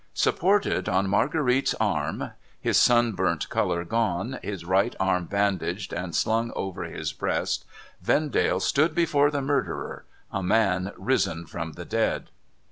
[0.15, 6.51] Supported on Marguerite's arm —■ his sunburnt colour gone, his right arm bandaged and slung
[6.55, 7.65] over his breast—
[8.03, 12.31] Vendale stood before the murderer, a man risen from the dead.